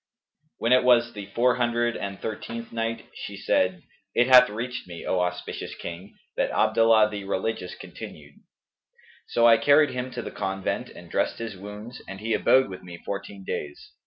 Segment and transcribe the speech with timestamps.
[0.57, 3.83] When it was the Four Hundred and Thirteenth Night, She said,
[4.15, 8.33] It hath reached me, O auspicious King, that Abdallah the Religious continued:
[9.27, 12.81] "So I carried him to the convent and dressed his wounds, and he abode with
[12.81, 13.91] me fourteen days.